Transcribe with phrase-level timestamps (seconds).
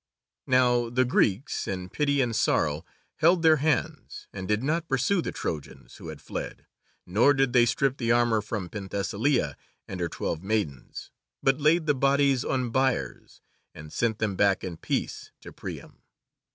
[0.47, 2.83] Now the Greeks, in pity and sorrow,
[3.17, 6.65] held their hands, and did not pursue the Trojans who had fled,
[7.05, 9.55] nor did they strip the armour from Penthesilea
[9.87, 11.11] and her twelve maidens,
[11.43, 13.41] but laid the bodies on biers,
[13.75, 16.01] and sent them back in peace to Priam.